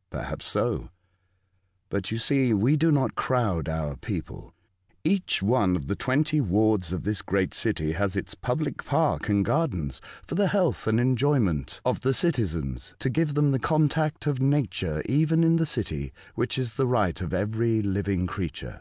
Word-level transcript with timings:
''Perhaps 0.10 0.46
so; 0.46 0.88
but 1.90 2.10
you 2.10 2.16
see 2.16 2.54
we 2.54 2.74
do 2.74 2.90
not 2.90 3.14
crowd 3.16 3.68
our 3.68 3.96
people. 3.98 4.54
Each 5.04 5.42
one 5.42 5.76
of 5.76 5.88
the 5.88 5.94
twenty 5.94 6.40
wards 6.40 6.90
of 6.94 7.04
this 7.04 7.20
great 7.20 7.52
city 7.52 7.92
has 7.92 8.16
its 8.16 8.34
public 8.34 8.82
park 8.86 9.28
and 9.28 9.44
gardens 9.44 10.00
for 10.24 10.36
the 10.36 10.48
health 10.48 10.86
and 10.86 10.98
enjoyment 10.98 11.82
of 11.84 12.00
the 12.00 12.14
citizens, 12.14 12.94
to 12.98 13.10
give 13.10 13.34
them 13.34 13.50
the 13.50 13.58
contact 13.58 14.26
of 14.26 14.40
Nature 14.40 15.02
even 15.04 15.44
in 15.44 15.56
the 15.56 15.66
city, 15.66 16.14
which 16.34 16.56
is 16.56 16.76
the 16.76 16.86
right 16.86 17.20
of 17.20 17.34
every 17.34 17.82
living 17.82 18.26
creature. 18.26 18.80